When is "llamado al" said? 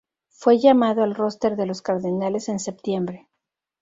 0.57-1.13